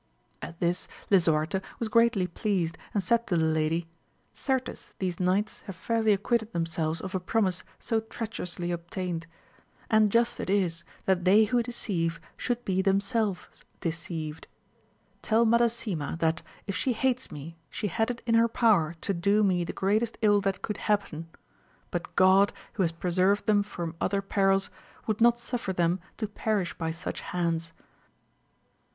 [0.41, 3.87] At this Lisuarte was greatly pleased, and said to the lady,
[4.33, 9.27] Certes these knights have fairly acquitted themselves of a promise so treacher ously obtained,
[9.91, 14.47] and just it is that they who deceive should be themselves deceived.
[15.21, 19.43] Tell Madasima, that, if she hates me, she had it in her power to do
[19.43, 21.29] me the greatest ill that could happen;
[21.91, 24.71] but God, who has preserved them from other perils,
[25.05, 27.71] would not suffer them to perish by such hands.